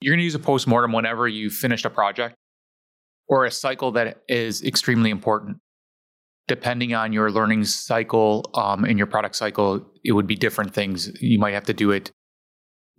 [0.00, 2.34] You're going to use a postmortem whenever you've finished a project
[3.28, 5.58] or a cycle that is extremely important.
[6.48, 11.10] Depending on your learning cycle um, and your product cycle, it would be different things.
[11.20, 12.10] You might have to do it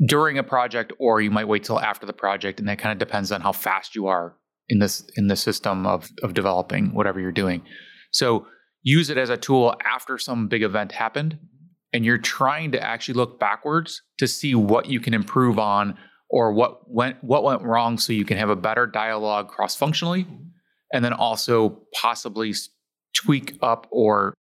[0.06, 2.98] during a project, or you might wait till after the project, and that kind of
[2.98, 4.36] depends on how fast you are
[4.70, 7.62] in this in the system of of developing whatever you're doing.
[8.12, 8.48] So
[8.84, 11.38] use it as a tool after some big event happened,
[11.94, 15.98] and you're trying to actually look backwards to see what you can improve on
[16.32, 20.26] or what went what went wrong so you can have a better dialogue cross functionally
[20.94, 22.54] and then also possibly
[23.14, 24.34] tweak up or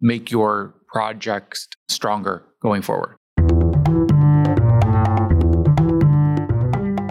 [0.00, 3.16] make your projects stronger going forward.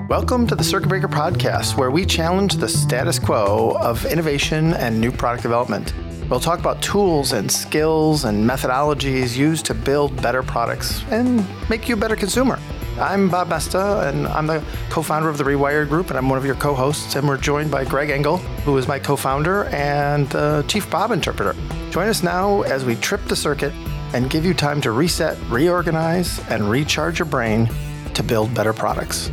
[0.09, 4.99] Welcome to the Circuit Breaker Podcast, where we challenge the status quo of innovation and
[4.99, 5.93] new product development.
[6.29, 11.87] We'll talk about tools and skills and methodologies used to build better products and make
[11.87, 12.59] you a better consumer.
[12.99, 16.37] I'm Bob Moesta, and I'm the co founder of the Rewired Group, and I'm one
[16.37, 17.15] of your co hosts.
[17.15, 21.11] And we're joined by Greg Engle, who is my co founder and uh, chief Bob
[21.11, 21.55] interpreter.
[21.89, 23.73] Join us now as we trip the circuit
[24.13, 27.69] and give you time to reset, reorganize, and recharge your brain
[28.13, 29.31] to build better products.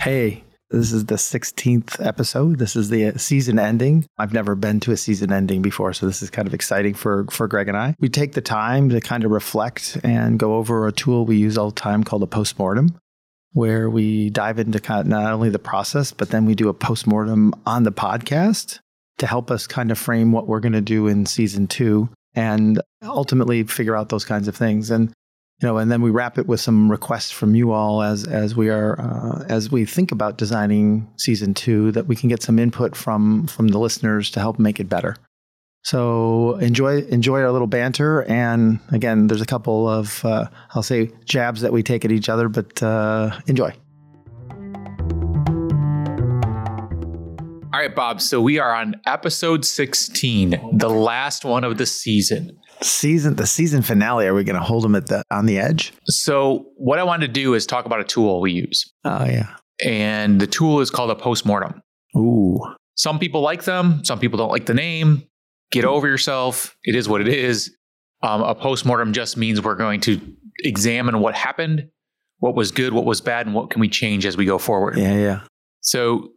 [0.00, 0.43] Hey,
[0.74, 2.58] this is the 16th episode.
[2.58, 4.06] This is the uh, season ending.
[4.18, 7.26] I've never been to a season ending before, so this is kind of exciting for,
[7.30, 7.94] for Greg and I.
[8.00, 11.56] We take the time to kind of reflect and go over a tool we use
[11.56, 12.98] all the time called a postmortem,
[13.52, 16.74] where we dive into kind of not only the process, but then we do a
[16.74, 18.80] postmortem on the podcast
[19.18, 22.80] to help us kind of frame what we're going to do in season two and
[23.02, 24.90] ultimately figure out those kinds of things.
[24.90, 25.12] And
[25.64, 28.54] you know, and then we wrap it with some requests from you all as as
[28.54, 32.58] we are uh, as we think about designing season two that we can get some
[32.58, 35.16] input from from the listeners to help make it better.
[35.82, 41.10] So enjoy enjoy our little banter, and again, there's a couple of uh, I'll say
[41.24, 43.72] jabs that we take at each other, but uh, enjoy.
[47.72, 48.20] All right, Bob.
[48.20, 53.82] So we are on episode 16, the last one of the season season the season
[53.82, 55.92] finale are we going to hold them at the on the edge?
[56.06, 58.92] So what i wanted to do is talk about a tool we use.
[59.04, 59.56] Oh yeah.
[59.84, 61.80] And the tool is called a postmortem.
[62.16, 62.60] Ooh.
[62.96, 65.24] Some people like them some people don't like the name.
[65.72, 66.76] Get over yourself.
[66.84, 67.74] It is what it is.
[68.22, 70.20] Um, a postmortem just means we're going to
[70.60, 71.88] examine what happened
[72.38, 74.96] what was good what was bad and what can we change as we go forward.
[74.96, 75.40] Yeah yeah.
[75.80, 76.30] So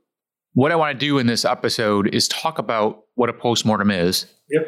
[0.54, 4.26] what i want to do in this episode is talk about what a postmortem is.
[4.50, 4.64] Yep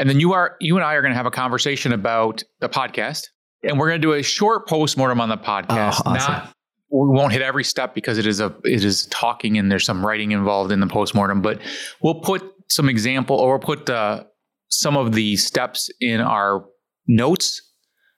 [0.00, 2.68] and then you are you and I are going to have a conversation about the
[2.68, 3.26] podcast,
[3.62, 6.02] and we're going to do a short postmortem on the podcast.
[6.04, 6.32] Oh, awesome.
[6.32, 6.54] Not
[6.90, 10.04] we won't hit every step because it is a it is talking and there's some
[10.04, 11.60] writing involved in the postmortem, but
[12.02, 14.24] we'll put some example or we'll put uh,
[14.68, 16.64] some of the steps in our
[17.06, 17.62] notes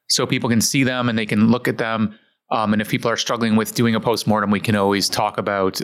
[0.08, 2.18] so people can see them and they can look at them.
[2.50, 5.80] Um, and if people are struggling with doing a postmortem, we can always talk about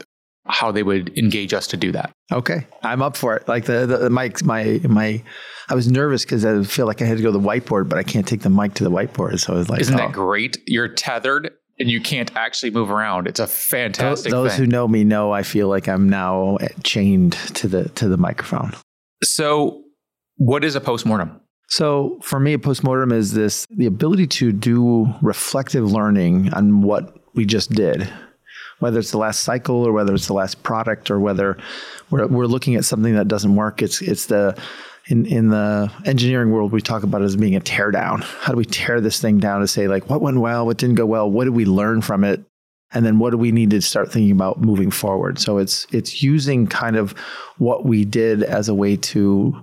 [0.49, 2.13] how they would engage us to do that.
[2.33, 3.47] Okay, I'm up for it.
[3.49, 5.23] Like the, the my my my,
[5.69, 7.99] I was nervous because I feel like I had to go to the whiteboard, but
[7.99, 9.39] I can't take the mic to the whiteboard.
[9.41, 9.99] So I was like, isn't oh.
[9.99, 10.59] that great?
[10.67, 13.27] You're tethered and you can't actually move around.
[13.27, 14.31] It's a fantastic.
[14.31, 18.09] Those, those who know me know I feel like I'm now chained to the to
[18.09, 18.73] the microphone.
[19.23, 19.83] So,
[20.37, 21.41] what is a postmortem?
[21.71, 27.15] So, for me, a postmortem is this the ability to do reflective learning on what
[27.35, 28.09] we just did
[28.79, 31.57] whether it's the last cycle or whether it's the last product or whether
[32.11, 33.83] we're, we're looking at something that doesn't work.
[33.83, 34.59] It's it's the
[35.09, 38.23] in in the engineering world we talk about it as being a teardown.
[38.23, 40.97] How do we tear this thing down to say like what went well, what didn't
[40.97, 42.45] go well, what did we learn from it,
[42.93, 45.39] and then what do we need to start thinking about moving forward?
[45.39, 47.13] So it's it's using kind of
[47.59, 49.55] what we did as a way to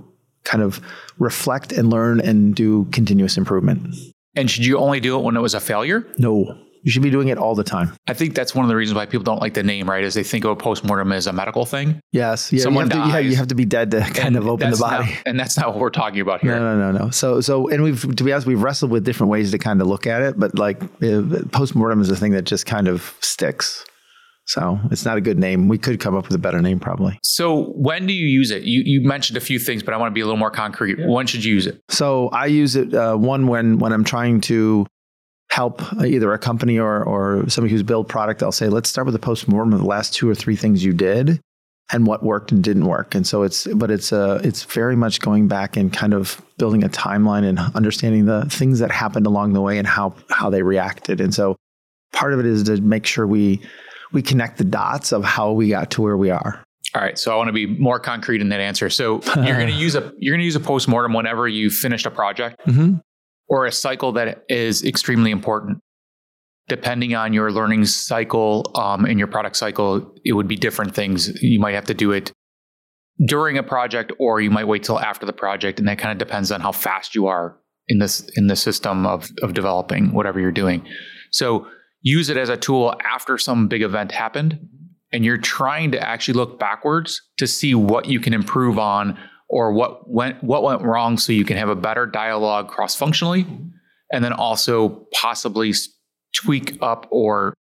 [0.43, 0.79] kind of
[1.17, 3.95] reflect and learn and do continuous improvement.
[4.35, 6.05] And should you only do it when it was a failure?
[6.17, 6.57] No.
[6.85, 7.97] You should be doing it all the time.
[8.07, 10.03] I think that's one of the reasons why people don't like the name, right?
[10.03, 11.99] Is they think of a postmortem as a medical thing.
[12.11, 12.53] Yes.
[12.53, 12.61] Yeah.
[12.61, 14.77] Someone you have, to, yeah, you have to be dead to kind of open the
[14.77, 15.05] body.
[15.05, 16.51] Not, and that's not what we're talking about here.
[16.57, 17.09] No, no, no, no.
[17.09, 19.87] So, so, and we've, to be honest, we've wrestled with different ways to kind of
[19.87, 20.79] look at it, but like
[21.51, 23.83] postmortem is a thing that just kind of sticks.
[24.47, 25.67] So it's not a good name.
[25.67, 27.17] We could come up with a better name probably.
[27.23, 28.61] So when do you use it?
[28.61, 30.99] You, you mentioned a few things, but I want to be a little more concrete.
[30.99, 31.07] Yeah.
[31.07, 31.81] When should you use it?
[31.89, 34.85] So I use it uh, one when when I'm trying to
[35.55, 39.15] help either a company or, or somebody who's built product, I'll say, let's start with
[39.15, 41.39] a postmortem of the last two or three things you did
[41.93, 43.15] and what worked and didn't work.
[43.15, 46.83] And so it's, but it's, uh, it's very much going back and kind of building
[46.83, 50.61] a timeline and understanding the things that happened along the way and how, how they
[50.61, 51.21] reacted.
[51.21, 51.55] And so
[52.11, 53.61] part of it is to make sure we,
[54.11, 56.61] we connect the dots of how we got to where we are.
[56.93, 58.89] All right, so I want to be more concrete in that answer.
[58.89, 62.05] So you're going to use a you're going to use a postmortem whenever you finished
[62.05, 62.61] a project.
[62.65, 62.97] Mm-hmm
[63.47, 65.79] or a cycle that is extremely important.
[66.67, 71.41] depending on your learning cycle um, and your product cycle, it would be different things.
[71.41, 72.31] You might have to do it
[73.25, 76.17] during a project, or you might wait till after the project, and that kind of
[76.17, 77.57] depends on how fast you are
[77.87, 80.85] in this in the system of of developing whatever you're doing.
[81.31, 81.67] So
[82.01, 84.59] use it as a tool after some big event happened,
[85.13, 89.71] and you're trying to actually look backwards to see what you can improve on or
[89.73, 93.45] what went what went wrong, so you can have a better dialogue cross functionally,
[94.11, 95.73] and then also possibly
[96.35, 97.53] tweak up or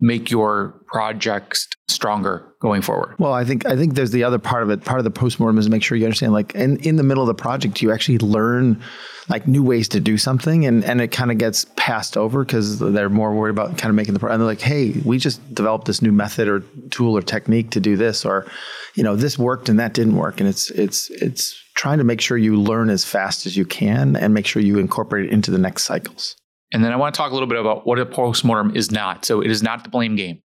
[0.00, 3.14] make your projects stronger going forward.
[3.18, 4.84] Well, I think I think there's the other part of it.
[4.84, 7.22] Part of the postmortem is to make sure you understand like in, in the middle
[7.22, 8.82] of the project you actually learn
[9.28, 12.78] like new ways to do something and, and it kind of gets passed over because
[12.78, 15.54] they're more worried about kind of making the pro- and they're like, hey, we just
[15.54, 16.60] developed this new method or
[16.90, 18.46] tool or technique to do this or
[18.94, 20.40] you know, this worked and that didn't work.
[20.40, 24.16] And it's it's it's trying to make sure you learn as fast as you can
[24.16, 26.36] and make sure you incorporate it into the next cycles.
[26.72, 29.24] And then I want to talk a little bit about what a postmortem is not.
[29.24, 30.42] So it is not the blame game.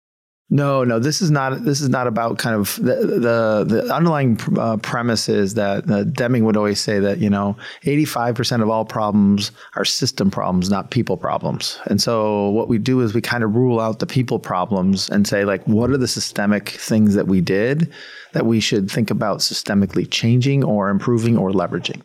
[0.50, 1.64] No, no, this is not.
[1.64, 6.04] This is not about kind of the the, the underlying uh, premise is that uh,
[6.04, 10.30] Deming would always say that you know eighty five percent of all problems are system
[10.30, 11.80] problems, not people problems.
[11.86, 15.26] And so what we do is we kind of rule out the people problems and
[15.26, 17.90] say like, what are the systemic things that we did
[18.34, 22.02] that we should think about systemically changing or improving or leveraging.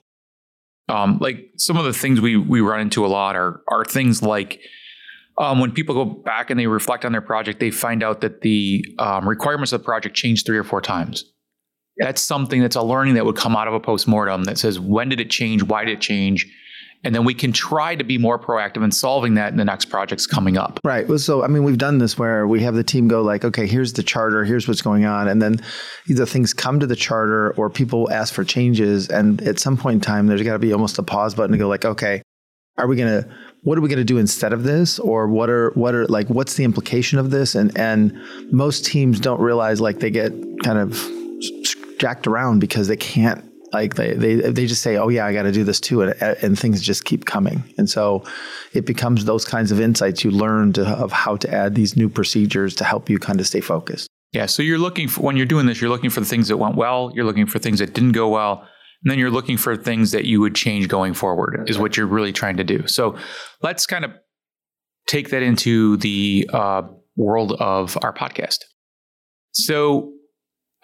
[0.90, 4.22] Um, like some of the things we we run into a lot are are things
[4.22, 4.60] like
[5.40, 8.42] um, when people go back and they reflect on their project, they find out that
[8.42, 11.24] the um, requirements of the project changed three or four times.
[11.98, 15.10] That's something that's a learning that would come out of a postmortem that says when
[15.10, 16.46] did it change, why did it change,
[17.04, 19.86] and then we can try to be more proactive in solving that in the next
[19.86, 20.80] projects coming up.
[20.84, 21.08] Right.
[21.20, 23.94] So, I mean, we've done this where we have the team go like, okay, here's
[23.94, 25.62] the charter, here's what's going on, and then
[26.08, 29.96] either things come to the charter or people ask for changes, and at some point
[29.96, 32.22] in time, there's got to be almost a pause button to go like, okay,
[32.78, 33.30] are we going to
[33.64, 35.00] what are we going to do instead of this?
[35.00, 37.56] Or what are what are like what's the implication of this?
[37.56, 38.18] And and
[38.52, 40.32] most teams don't realize like they get
[40.64, 40.98] kind of
[41.98, 45.44] jacked around because they can't like they they they just say, "Oh yeah, I got
[45.44, 47.64] to do this too," and and things just keep coming.
[47.78, 48.24] And so
[48.74, 52.10] it becomes those kinds of insights you learn to, of how to add these new
[52.10, 54.10] procedures to help you kind of stay focused.
[54.32, 54.46] Yeah.
[54.46, 56.76] So you're looking for when you're doing this, you're looking for the things that went
[56.76, 57.12] well.
[57.16, 58.68] You're looking for things that didn't go well.
[59.04, 62.06] And then you're looking for things that you would change going forward, is what you're
[62.06, 62.86] really trying to do.
[62.86, 63.18] So
[63.62, 64.12] let's kind of
[65.08, 66.82] take that into the uh,
[67.16, 68.58] world of our podcast.
[69.54, 70.12] So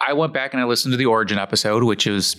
[0.06, 2.36] I went back and I listened to the origin episode, which is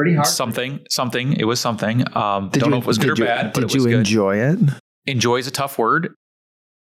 [0.00, 0.26] pretty hard.
[0.26, 1.34] Something, something.
[1.34, 2.04] It was something.
[2.16, 3.52] Um, did don't you, know if it was good or you, bad.
[3.52, 4.58] Did you enjoy it?
[5.06, 6.14] Enjoy is a tough word.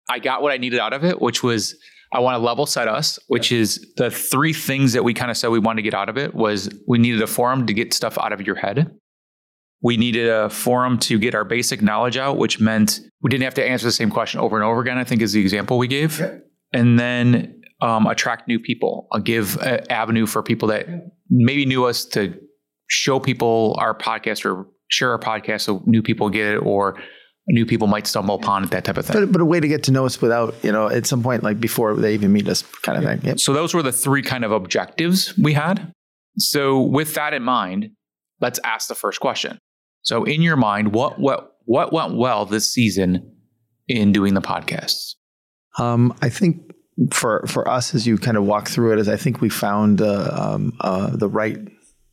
[0.10, 1.76] I got what I needed out of it, which was
[2.14, 5.38] I want to level set us, which is the three things that we kind of
[5.38, 7.94] said we wanted to get out of it was we needed a forum to get
[7.94, 8.92] stuff out of your head.
[9.82, 13.56] We needed a forum to get our basic knowledge out, which meant we didn't have
[13.56, 15.88] to answer the same question over and over again, I think is the example we
[15.88, 16.22] gave.
[16.22, 16.40] Okay.
[16.72, 20.88] And then um, attract new people, I'll give an avenue for people that
[21.30, 22.40] maybe knew us to
[22.88, 27.02] show people our podcast or share our podcast so new people get it or
[27.48, 29.20] new people might stumble upon it, that type of thing.
[29.20, 31.44] But, but a way to get to know us without, you know, at some point,
[31.44, 33.16] like before they even meet us kind of yeah.
[33.16, 33.26] thing.
[33.28, 33.40] Yep.
[33.40, 35.92] So those were the three kind of objectives we had.
[36.38, 37.90] So with that in mind,
[38.40, 39.60] let's ask the first question.
[40.02, 43.36] So in your mind, what what what went well this season
[43.88, 45.16] in doing the podcasts?
[45.80, 46.72] Um, I think
[47.12, 50.02] for for us, as you kind of walk through it, is I think we found
[50.02, 51.58] uh, um, uh, the right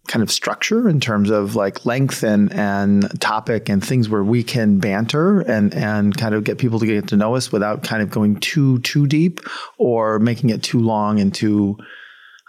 [0.09, 4.43] kind of structure in terms of like length and and topic and things where we
[4.43, 8.03] can banter and and kind of get people to get to know us without kind
[8.03, 9.41] of going too too deep
[9.79, 11.77] or making it too long and too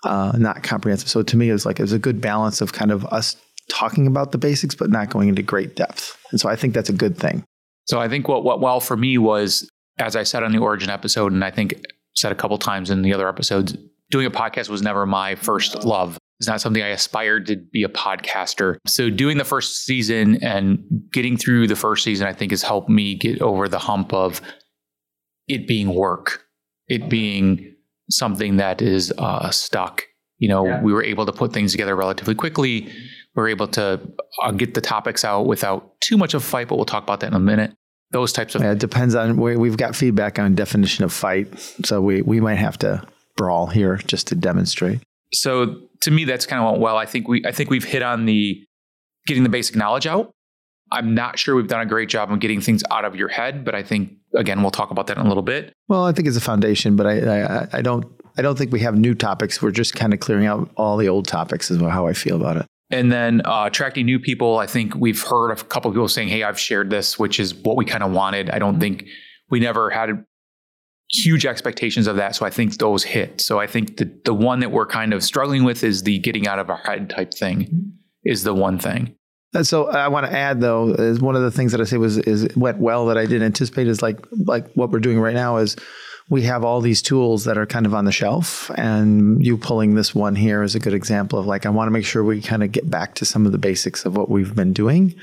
[0.03, 1.09] uh, not comprehensive.
[1.09, 3.35] So to me, it was like it was a good balance of kind of us
[3.69, 6.17] talking about the basics but not going into great depth.
[6.31, 7.43] And so I think that's a good thing.
[7.85, 10.89] So I think what what well for me was as I said on the origin
[10.89, 11.75] episode, and I think
[12.15, 13.75] said a couple times in the other episodes,
[14.09, 16.17] doing a podcast was never my first love.
[16.41, 18.77] It's not something I aspired to be a podcaster.
[18.87, 20.83] So doing the first season and
[21.13, 24.41] getting through the first season, I think has helped me get over the hump of
[25.47, 26.43] it being work,
[26.87, 27.75] it being
[28.09, 30.01] something that is uh, stuck.
[30.39, 30.81] You know, yeah.
[30.81, 32.85] we were able to put things together relatively quickly.
[32.85, 32.91] We
[33.35, 34.01] were able to
[34.41, 37.19] uh, get the topics out without too much of a fight, but we'll talk about
[37.19, 37.71] that in a minute.
[38.09, 38.63] Those types of.
[38.63, 39.37] Yeah, it depends on.
[39.37, 41.47] Where we've got feedback on definition of fight,
[41.85, 43.07] so we we might have to
[43.37, 45.01] brawl here just to demonstrate
[45.33, 46.97] so to me, that's kind of went well.
[46.97, 48.63] I think we I think we've hit on the
[49.25, 50.31] getting the basic knowledge out.
[50.91, 53.63] I'm not sure we've done a great job of getting things out of your head,
[53.63, 55.73] but I think again we'll talk about that in a little bit.
[55.87, 58.05] Well, I think it's a foundation, but I I, I don't
[58.37, 59.61] I don't think we have new topics.
[59.61, 62.57] We're just kind of clearing out all the old topics, is how I feel about
[62.57, 62.65] it.
[62.89, 64.57] And then uh, attracting new people.
[64.57, 67.55] I think we've heard a couple of people saying, "Hey, I've shared this," which is
[67.55, 68.49] what we kind of wanted.
[68.49, 69.05] I don't think
[69.49, 70.25] we never had
[71.13, 72.35] huge expectations of that.
[72.35, 73.41] So I think those hit.
[73.41, 76.47] So I think the the one that we're kind of struggling with is the getting
[76.47, 79.15] out of our head type thing is the one thing.
[79.53, 81.97] And so I want to add though is one of the things that I say
[81.97, 85.35] was is went well that I didn't anticipate is like like what we're doing right
[85.35, 85.75] now is
[86.29, 89.95] we have all these tools that are kind of on the shelf and you pulling
[89.95, 92.41] this one here is a good example of like i want to make sure we
[92.41, 95.13] kind of get back to some of the basics of what we've been doing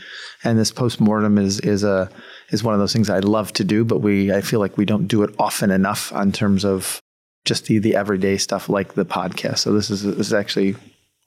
[0.45, 2.11] and this post-mortem is is a
[2.51, 4.85] is one of those things i love to do but we i feel like we
[4.85, 7.01] don't do it often enough in terms of
[7.49, 9.59] just the the everyday stuff like the podcast.
[9.59, 10.77] So this is this is actually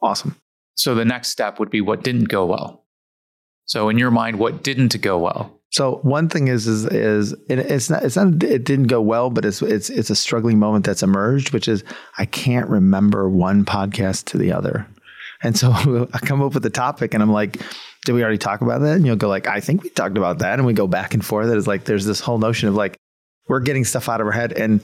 [0.01, 0.35] awesome.
[0.75, 2.85] So the next step would be what didn't go well.
[3.65, 5.59] So in your mind what didn't go well?
[5.71, 9.29] So one thing is is is it, it's not it's not it didn't go well,
[9.29, 11.83] but it's it's it's a struggling moment that's emerged, which is
[12.17, 14.85] I can't remember one podcast to the other,
[15.43, 15.71] and so
[16.13, 17.61] I come up with the topic, and I'm like,
[18.05, 18.95] did we already talk about that?
[18.95, 21.25] And you'll go like, I think we talked about that, and we go back and
[21.25, 21.49] forth.
[21.49, 22.97] It's like there's this whole notion of like
[23.47, 24.81] we're getting stuff out of our head, and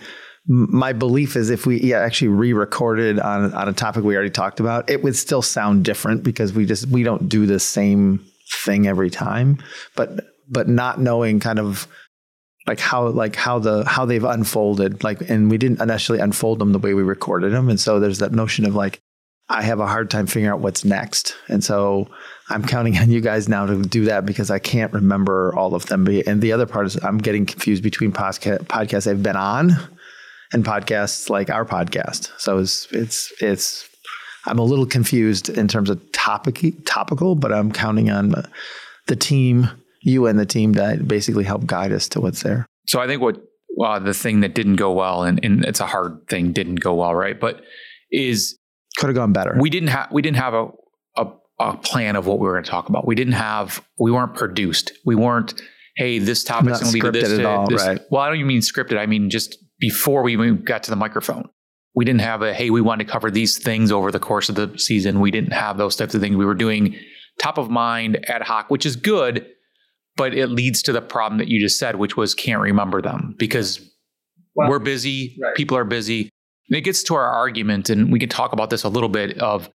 [0.47, 4.59] my belief is if we yeah, actually re-recorded on on a topic we already talked
[4.59, 8.25] about, it would still sound different because we just we don't do the same
[8.63, 9.61] thing every time,
[9.95, 11.87] but but not knowing kind of
[12.67, 16.73] like how like how the how they've unfolded like and we didn't initially unfold them
[16.73, 18.99] the way we recorded them and so there's that notion of like
[19.49, 22.07] I have a hard time figuring out what's next and so
[22.49, 25.85] I'm counting on you guys now to do that because I can't remember all of
[25.87, 29.71] them and the other part is I'm getting confused between podcast podcasts I've been on
[30.53, 33.89] and podcasts like our podcast so it's it's it's
[34.45, 38.45] I'm a little confused in terms of topic topical but I'm counting on
[39.07, 39.69] the team
[40.01, 42.65] you and the team that basically help guide us to what's there.
[42.87, 43.41] So I think what
[43.83, 46.95] uh, the thing that didn't go well, and, and it's a hard thing, didn't go
[46.95, 47.39] well, right?
[47.39, 47.61] But
[48.11, 48.57] is
[48.97, 49.55] could have gone better.
[49.59, 50.67] We didn't have we didn't have a,
[51.15, 51.27] a
[51.59, 53.07] a plan of what we were going to talk about.
[53.07, 54.91] We didn't have we weren't produced.
[55.05, 55.59] We weren't.
[55.95, 57.39] Hey, this topic's going to lead to this.
[57.39, 57.85] At all, this.
[57.85, 57.99] Right.
[58.11, 58.99] Well, I don't even mean scripted.
[58.99, 61.49] I mean just before we even got to the microphone.
[61.95, 64.55] We didn't have a hey, we want to cover these things over the course of
[64.55, 65.19] the season.
[65.19, 66.35] We didn't have those types of things.
[66.35, 66.95] We were doing
[67.39, 69.47] top of mind ad hoc, which is good
[70.17, 73.35] but it leads to the problem that you just said, which was can't remember them
[73.37, 73.79] because
[74.55, 75.55] well, we're busy, right.
[75.55, 76.29] people are busy.
[76.69, 79.69] It gets to our argument, and we can talk about this a little bit of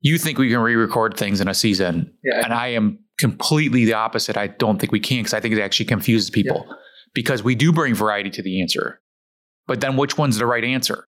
[0.00, 2.42] you think we can re-record things in a season, yeah.
[2.44, 4.36] and I am completely the opposite.
[4.36, 6.74] I don't think we can because I think it actually confuses people yeah.
[7.14, 9.00] because we do bring variety to the answer,
[9.66, 11.06] but then which one's the right answer?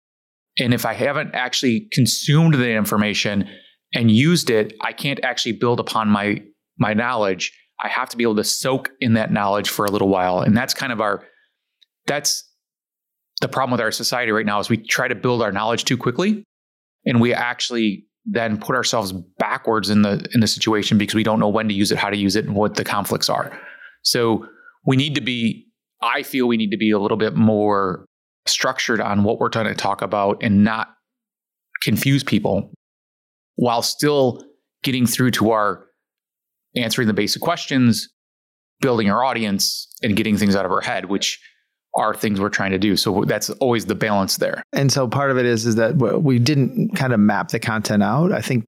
[0.59, 3.47] And if I haven't actually consumed the information
[3.93, 6.41] and used it, I can't actually build upon my
[6.77, 10.07] my knowledge I have to be able to soak in that knowledge for a little
[10.07, 10.41] while.
[10.41, 11.23] And that's kind of our,
[12.05, 12.47] that's
[13.41, 15.97] the problem with our society right now is we try to build our knowledge too
[15.97, 16.43] quickly.
[17.05, 21.39] And we actually then put ourselves backwards in the in the situation because we don't
[21.39, 23.59] know when to use it, how to use it, and what the conflicts are.
[24.03, 24.45] So
[24.85, 25.67] we need to be,
[26.01, 28.05] I feel we need to be a little bit more
[28.45, 30.89] structured on what we're trying to talk about and not
[31.83, 32.71] confuse people
[33.55, 34.43] while still
[34.83, 35.85] getting through to our
[36.75, 38.07] answering the basic questions,
[38.79, 41.39] building our audience, and getting things out of our head, which
[41.95, 42.95] are things we're trying to do.
[42.95, 44.63] So that's always the balance there.
[44.73, 48.03] And so part of it is is that we didn't kind of map the content
[48.03, 48.31] out.
[48.31, 48.65] I think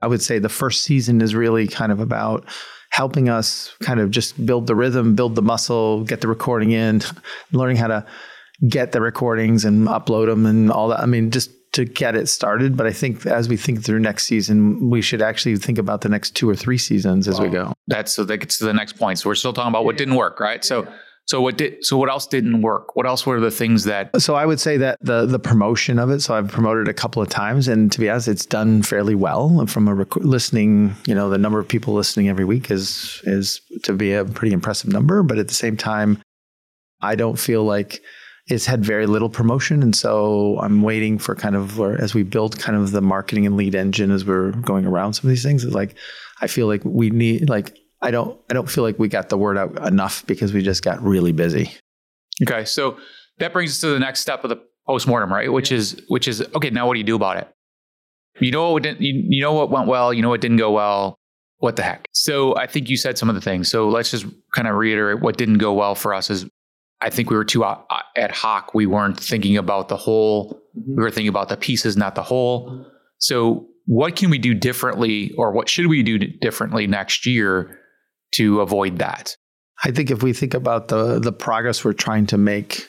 [0.00, 2.44] I would say the first season is really kind of about
[2.90, 7.00] helping us kind of just build the rhythm, build the muscle, get the recording in,
[7.52, 8.06] learning how to
[8.68, 11.00] get the recordings and upload them and all that.
[11.00, 12.76] I mean, just to get it started.
[12.76, 16.08] But I think as we think through next season, we should actually think about the
[16.08, 17.72] next two or three seasons as well, we go.
[17.88, 19.18] That's so that gets to the next point.
[19.18, 20.64] So we're still talking about what didn't work, right?
[20.64, 20.86] So
[21.26, 22.96] so what did so what else didn't work?
[22.96, 26.10] What else were the things that So I would say that the the promotion of
[26.10, 26.20] it.
[26.20, 29.64] So I've promoted a couple of times and to be honest it's done fairly well
[29.66, 33.60] from a rec- listening, you know, the number of people listening every week is is
[33.84, 36.20] to be a pretty impressive number, but at the same time
[37.00, 38.00] I don't feel like
[38.48, 39.82] it's had very little promotion.
[39.82, 43.56] And so I'm waiting for kind of as we build kind of the marketing and
[43.56, 45.64] lead engine as we're going around some of these things.
[45.64, 45.94] It's like
[46.40, 49.38] I feel like we need like I don't I don't feel like we got the
[49.38, 51.72] word out enough because we just got really busy.
[52.42, 52.64] Okay.
[52.64, 52.98] So
[53.38, 55.50] that brings us to the next step of the postmortem, right?
[55.50, 57.48] Which is which is okay, now what do you do about it?
[58.40, 60.72] You know what didn't you, you know what went well, you know what didn't go
[60.72, 61.16] well.
[61.58, 62.08] What the heck?
[62.12, 63.70] So I think you said some of the things.
[63.70, 66.46] So let's just kind of reiterate what didn't go well for us is
[67.00, 68.74] I think we were too uh, uh, ad hoc.
[68.74, 70.60] We weren't thinking about the whole.
[70.76, 70.96] Mm-hmm.
[70.96, 72.86] We were thinking about the pieces, not the whole.
[73.18, 77.78] So, what can we do differently, or what should we do differently next year
[78.32, 79.36] to avoid that?
[79.84, 82.88] I think if we think about the the progress we're trying to make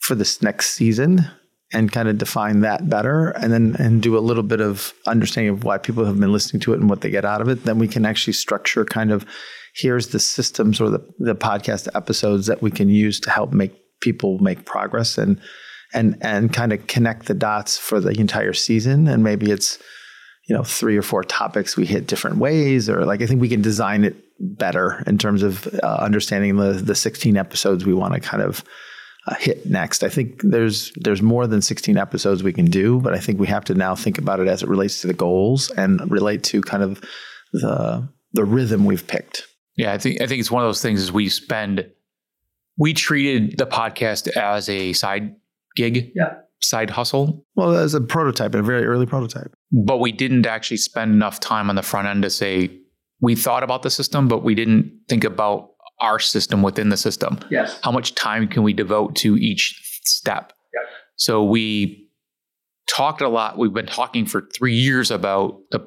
[0.00, 1.26] for this next season,
[1.72, 5.52] and kind of define that better and then and do a little bit of understanding
[5.52, 7.64] of why people have been listening to it and what they get out of it
[7.64, 9.26] then we can actually structure kind of
[9.74, 13.74] here's the systems or the, the podcast episodes that we can use to help make
[14.00, 15.40] people make progress and
[15.92, 19.78] and and kind of connect the dots for the entire season and maybe it's
[20.48, 23.48] you know three or four topics we hit different ways or like i think we
[23.48, 28.14] can design it better in terms of uh, understanding the the 16 episodes we want
[28.14, 28.64] to kind of
[29.26, 30.04] uh, hit next.
[30.04, 33.46] I think there's there's more than 16 episodes we can do, but I think we
[33.48, 36.60] have to now think about it as it relates to the goals and relate to
[36.60, 37.02] kind of
[37.52, 39.46] the the rhythm we've picked.
[39.76, 41.90] Yeah, I think I think it's one of those things is we spend
[42.78, 45.34] we treated the podcast as a side
[45.74, 46.12] gig.
[46.14, 46.34] Yeah.
[46.62, 47.44] Side hustle.
[47.54, 49.54] Well, as a prototype, a very early prototype.
[49.70, 52.70] But we didn't actually spend enough time on the front end to say
[53.20, 55.70] we thought about the system, but we didn't think about
[56.00, 57.38] our system within the system.
[57.50, 57.78] Yes.
[57.82, 60.52] How much time can we devote to each step?
[60.74, 60.90] Yep.
[61.16, 62.08] So we
[62.88, 63.58] talked a lot.
[63.58, 65.86] We've been talking for three years about the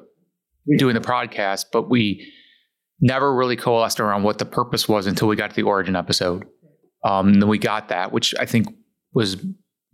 [0.78, 2.32] doing the podcast, but we
[3.00, 6.44] never really coalesced around what the purpose was until we got to the origin episode.
[7.04, 8.66] Um, then we got that, which I think
[9.14, 9.36] was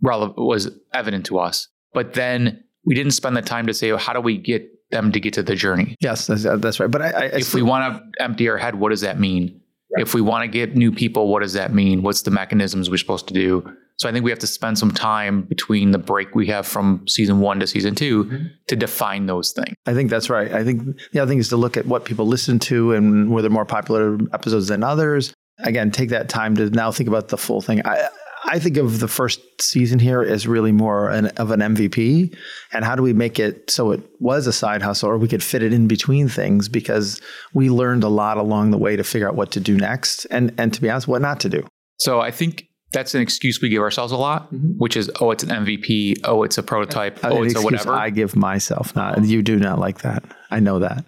[0.01, 1.69] relevant, was evident to us.
[1.93, 5.11] But then we didn't spend the time to say, well, how do we get them
[5.11, 5.95] to get to the journey?
[5.99, 6.89] Yes, that's, that's right.
[6.91, 9.61] But I, I, if we want to empty our head, what does that mean?
[9.95, 10.01] Right.
[10.01, 12.01] If we want to get new people, what does that mean?
[12.03, 13.69] What's the mechanisms we're supposed to do?
[13.97, 17.07] So I think we have to spend some time between the break we have from
[17.07, 18.45] season one to season 2 mm-hmm.
[18.67, 19.73] to define those things.
[19.85, 20.51] I think that's right.
[20.51, 23.41] I think the other thing is to look at what people listen to and were
[23.41, 25.33] there more popular episodes than others.
[25.59, 27.81] Again, take that time to now think about the full thing.
[27.85, 28.09] I,
[28.47, 32.35] I think of the first season here as really more an, of an MVP.
[32.71, 35.43] And how do we make it so it was a side hustle or we could
[35.43, 37.21] fit it in between things because
[37.53, 40.53] we learned a lot along the way to figure out what to do next and,
[40.57, 41.67] and to be honest, what not to do.
[41.99, 44.77] So I think that's an excuse we give ourselves a lot, mm-hmm.
[44.77, 46.21] which is, oh, it's an MVP.
[46.23, 47.19] Oh, it's a prototype.
[47.23, 47.93] oh, it's a whatever.
[47.93, 48.95] I give myself.
[48.95, 50.23] Not you do not like that.
[50.51, 51.05] I know that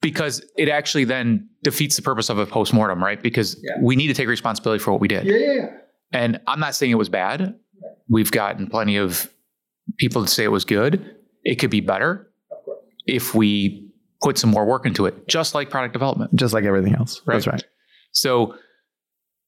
[0.00, 3.22] because it actually then defeats the purpose of a postmortem, right?
[3.22, 3.74] Because yeah.
[3.80, 5.24] we need to take responsibility for what we did.
[5.24, 5.66] Yeah, yeah, yeah.
[6.12, 7.54] And I'm not saying it was bad.
[8.08, 9.32] We've gotten plenty of
[9.98, 11.16] people to say it was good.
[11.44, 12.30] It could be better
[13.06, 13.88] if we
[14.22, 16.34] put some more work into it, just like product development.
[16.34, 17.22] Just like everything else.
[17.24, 17.34] Right?
[17.34, 17.64] That's right.
[18.12, 18.54] So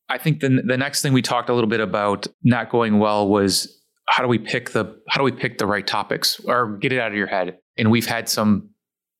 [0.09, 3.29] I think the the next thing we talked a little bit about not going well
[3.29, 6.92] was how do we pick the how do we pick the right topics or get
[6.92, 7.59] it out of your head?
[7.77, 8.70] And we've had some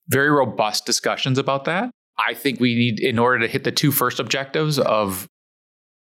[0.09, 1.91] very robust discussions about that.
[2.19, 5.27] I think we need in order to hit the two first objectives of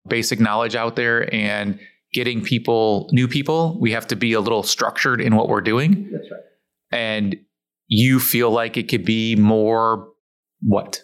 [0.08, 1.78] basic knowledge out there and
[2.12, 6.08] getting people, new people, we have to be a little structured in what we're doing.
[6.10, 6.40] That's right.
[6.90, 7.36] And
[7.86, 10.08] you feel like it could be more
[10.60, 11.02] what?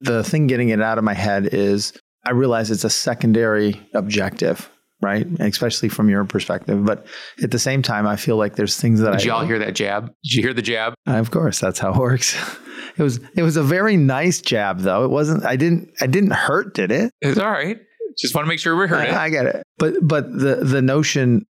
[0.00, 1.92] The thing getting it out of my head is
[2.24, 5.26] I realize it's a secondary objective, right?
[5.40, 6.84] Especially from your perspective.
[6.84, 7.06] But
[7.42, 9.18] at the same time, I feel like there's things that Did I.
[9.18, 10.06] Did y'all hear that jab?
[10.24, 10.94] Did you hear the jab?
[11.06, 12.36] Of course, that's how it works.
[12.98, 15.04] It was it was a very nice jab though.
[15.04, 17.12] It wasn't I didn't I didn't hurt, did it?
[17.20, 17.78] It's all right.
[18.18, 19.14] Just want to make sure we heard I, it.
[19.14, 19.62] I get it.
[19.78, 21.46] But but the the notion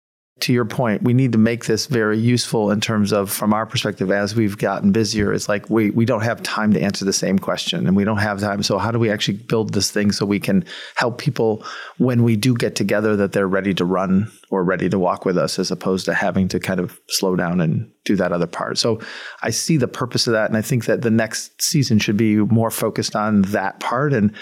[0.42, 3.64] to your point, we need to make this very useful in terms of from our
[3.64, 7.12] perspective as we've gotten busier, it's like we we don't have time to answer the
[7.12, 8.62] same question and we don't have time.
[8.62, 10.64] So how do we actually build this thing so we can
[10.96, 11.64] help people
[11.98, 15.38] when we do get together that they're ready to run or ready to walk with
[15.38, 18.79] us as opposed to having to kind of slow down and do that other part.
[18.79, 19.01] So
[19.42, 22.37] I see the purpose of that and I think that the next season should be
[22.37, 24.35] more focused on that part and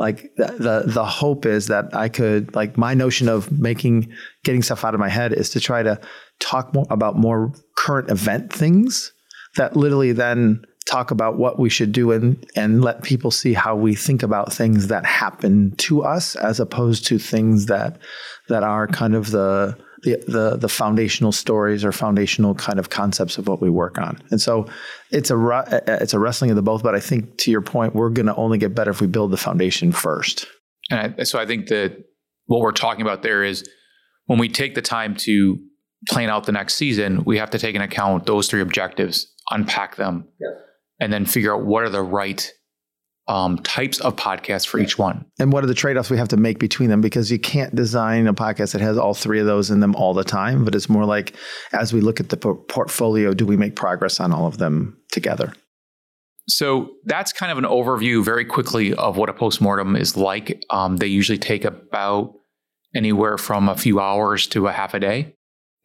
[0.00, 4.10] like the, the, the hope is that I could like my notion of making
[4.44, 6.00] getting stuff out of my head is to try to
[6.40, 9.12] talk more about more current event things
[9.56, 13.76] that literally then talk about what we should do and and let people see how
[13.76, 17.98] we think about things that happen to us as opposed to things that
[18.48, 23.38] that are kind of the the, the the foundational stories or foundational kind of concepts
[23.38, 24.20] of what we work on.
[24.30, 24.66] And so
[25.10, 26.82] it's a it's a wrestling of the both.
[26.82, 29.30] But I think to your point, we're going to only get better if we build
[29.30, 30.46] the foundation first.
[30.90, 32.04] And I, so I think that
[32.46, 33.68] what we're talking about there is
[34.26, 35.58] when we take the time to
[36.08, 39.96] plan out the next season, we have to take into account those three objectives, unpack
[39.96, 40.28] them,
[40.98, 42.52] and then figure out what are the right
[43.30, 45.24] um, types of podcasts for each one.
[45.38, 47.00] And what are the trade offs we have to make between them?
[47.00, 50.14] Because you can't design a podcast that has all three of those in them all
[50.14, 51.36] the time, but it's more like
[51.72, 55.54] as we look at the portfolio, do we make progress on all of them together?
[56.48, 60.64] So that's kind of an overview very quickly of what a postmortem is like.
[60.70, 62.34] Um, they usually take about
[62.96, 65.36] anywhere from a few hours to a half a day.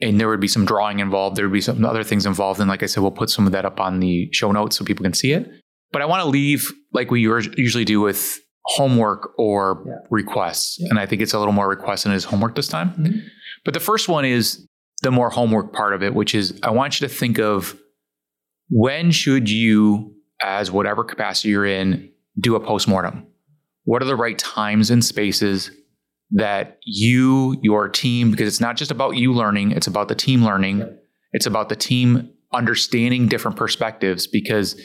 [0.02, 1.36] And there would be some drawing involved.
[1.36, 2.60] There would be some other things involved.
[2.60, 4.84] And like I said, we'll put some of that up on the show notes so
[4.84, 5.48] people can see it.
[5.92, 9.94] But I want to leave like we usually do with homework or yeah.
[10.10, 10.78] requests.
[10.80, 10.88] Yeah.
[10.90, 12.90] And I think it's a little more requests than it is homework this time.
[12.92, 13.20] Mm-hmm.
[13.64, 14.68] But the first one is
[15.04, 17.80] the more homework part of it, which is I want you to think of
[18.70, 23.28] when should you, as whatever capacity you're in, do a postmortem?
[23.84, 25.70] What are the right times and spaces
[26.32, 30.44] that you, your team, because it's not just about you learning, it's about the team
[30.44, 30.98] learning,
[31.34, 34.80] it's about the team understanding different perspectives because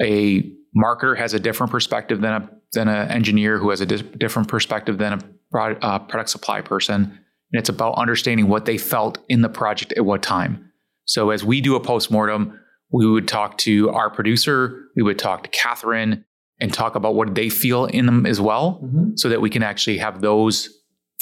[0.00, 4.02] a marketer has a different perspective than a than an engineer who has a di-
[4.16, 5.18] different perspective than a
[5.50, 7.18] product, uh, product supply person
[7.52, 10.72] and it's about understanding what they felt in the project at what time
[11.04, 12.58] so as we do a postmortem
[12.90, 16.24] we would talk to our producer we would talk to catherine
[16.60, 19.10] and talk about what they feel in them as well mm-hmm.
[19.16, 20.70] so that we can actually have those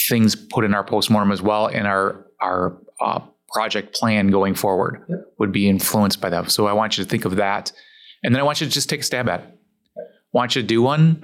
[0.09, 3.20] things put in our postmortem as well and our our uh,
[3.52, 5.18] project plan going forward yep.
[5.38, 7.72] would be influenced by that so i want you to think of that
[8.22, 9.46] and then I want you to just take a stab at it.
[9.96, 10.02] I
[10.33, 11.22] want you to do one,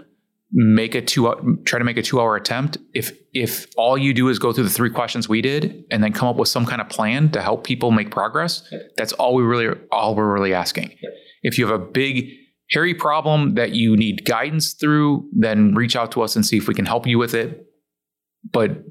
[0.53, 2.79] make a two, try to make a two hour attempt.
[2.95, 6.13] If if all you do is go through the three questions we did and then
[6.13, 9.43] come up with some kind of plan to help people make progress, that's all we
[9.43, 10.93] really all we're really asking.
[11.43, 12.31] If you have a big
[12.71, 16.67] hairy problem that you need guidance through, then reach out to us and see if
[16.67, 17.67] we can help you with it.
[18.51, 18.85] But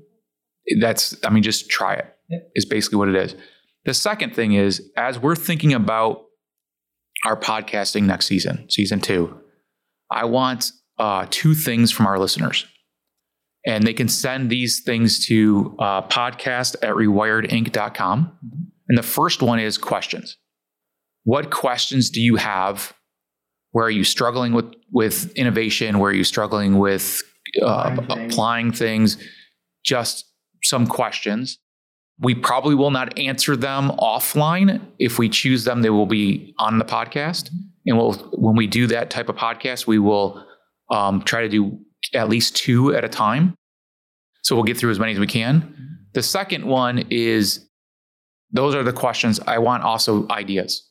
[0.80, 2.12] that's, I mean, just try it.
[2.56, 3.36] Is basically what it is.
[3.86, 6.25] The second thing is, as we're thinking about
[7.26, 9.40] our podcasting next season, season two,
[10.12, 12.66] I want uh, two things from our listeners.
[13.66, 18.38] And they can send these things to uh, podcast at rewiredinc.com.
[18.88, 20.38] And the first one is questions.
[21.24, 22.94] What questions do you have?
[23.72, 25.98] Where are you struggling with, with innovation?
[25.98, 27.24] Where are you struggling with
[27.62, 28.34] uh, applying, things.
[28.34, 29.18] applying things?
[29.84, 30.26] Just
[30.64, 31.58] some questions.
[32.20, 34.82] We probably will not answer them offline.
[35.00, 37.50] If we choose them, they will be on the podcast.
[37.86, 40.46] And we'll, when we do that type of podcast, we will
[40.90, 41.78] um, try to do
[42.14, 43.56] at least two at a time.
[44.44, 45.98] So we'll get through as many as we can.
[46.14, 47.68] The second one is
[48.52, 49.40] those are the questions.
[49.46, 50.90] I want also ideas.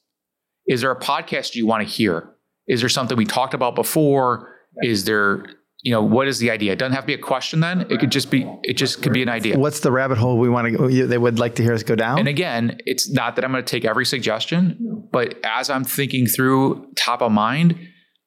[0.67, 2.31] Is there a podcast you want to hear?
[2.67, 4.51] Is there something we talked about before?
[4.83, 5.47] Is there
[5.85, 6.73] you know, what is the idea?
[6.73, 7.83] It doesn't have to be a question then.
[7.91, 9.59] It could just be, it just could be an idea.
[9.59, 11.95] What's the rabbit hole we want to go, they would like to hear us go
[11.95, 12.19] down?
[12.19, 16.27] And again, it's not that I'm going to take every suggestion, but as I'm thinking
[16.27, 17.79] through top of mind,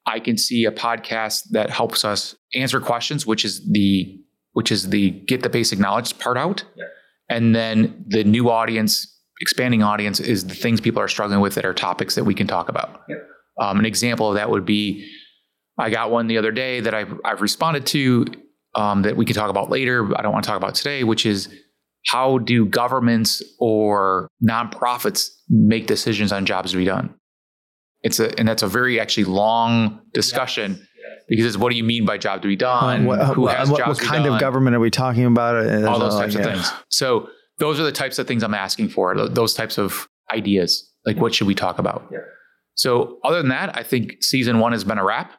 [0.06, 4.20] I can see a podcast that helps us answer questions, which is the,
[4.52, 6.62] which is the get the basic knowledge part out.
[6.76, 6.84] Yeah.
[7.28, 11.66] And then the new audience, expanding audience is the things people are struggling with that
[11.66, 13.02] are topics that we can talk about.
[13.08, 13.16] Yeah.
[13.60, 15.10] Um, an example of that would be
[15.78, 18.26] I got one the other day that I've, I've responded to
[18.74, 20.02] um, that we can talk about later.
[20.04, 21.48] But I don't want to talk about today, which is
[22.06, 27.14] how do governments or nonprofits make decisions on jobs to be done?
[28.02, 31.24] It's a and that's a very actually long discussion yes.
[31.28, 33.00] because it's what do you mean by job to be done?
[33.00, 35.56] Um, what, Who has what, jobs what kind of government are we talking about?
[35.84, 36.62] All those types like, of yeah.
[36.62, 36.72] things.
[36.90, 39.28] So those are the types of things I'm asking for.
[39.28, 40.88] Those types of ideas.
[41.04, 42.08] Like what should we talk about?
[42.12, 42.18] Yeah.
[42.74, 45.32] So other than that, I think season one has been a wrap.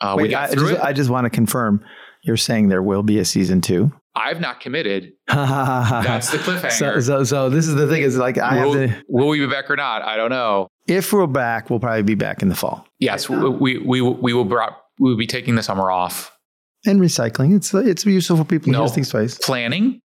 [0.00, 0.84] Uh, Wait, we got I, through just, it.
[0.84, 1.84] I just want to confirm
[2.22, 3.92] you're saying there will be a season two.
[4.16, 5.12] I've not committed.
[5.28, 6.70] That's the cliffhanger.
[6.70, 9.04] So, so, so, this is the thing is like I will, have to.
[9.08, 10.02] Will we be back or not?
[10.02, 10.68] I don't know.
[10.88, 12.86] If we're back, we'll probably be back in the fall.
[12.98, 16.32] Yes, we we we, we will brought, we will be taking the summer off.
[16.86, 17.54] And recycling.
[17.54, 19.38] It's it's useful for people to no, use things twice.
[19.38, 20.00] Planning,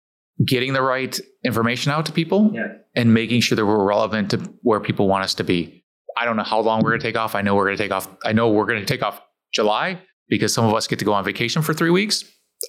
[0.45, 2.67] getting the right information out to people, yeah.
[2.95, 5.85] and making sure that we're relevant to where people want us to be.
[6.17, 7.33] I don't know how long we're going to take off.
[7.33, 8.09] I know we're going to take off.
[8.25, 9.21] I know we're going to take off
[9.53, 12.23] July because some of us get to go on vacation for three weeks.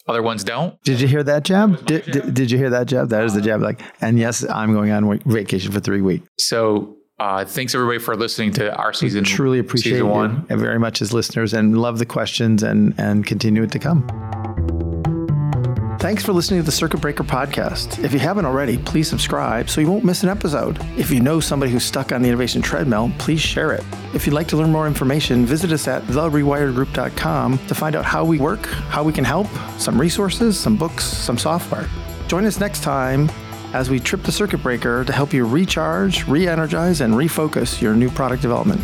[0.09, 0.83] Other ones don't.
[0.83, 1.85] Did you hear that jab?
[1.87, 3.11] Did, did, did, you hear that jab?
[3.11, 3.61] That is the jab.
[3.61, 6.27] Like, and yes, I'm going on vacation for three weeks.
[6.39, 9.23] So, uh, thanks everybody for listening to our season.
[9.23, 10.47] We truly appreciate season one.
[10.47, 14.42] very much as listeners, and love the questions and and continue it to come.
[16.03, 18.03] Thanks for listening to the Circuit Breaker podcast.
[18.03, 20.77] If you haven't already, please subscribe so you won't miss an episode.
[20.99, 23.85] If you know somebody who's stuck on the innovation treadmill, please share it.
[24.13, 28.25] If you'd like to learn more information, visit us at therewiredgroup.com to find out how
[28.25, 29.47] we work, how we can help,
[29.79, 31.89] some resources, some books, some software.
[32.27, 33.31] Join us next time
[33.73, 37.95] as we trip the circuit breaker to help you recharge, re energize, and refocus your
[37.95, 38.83] new product development.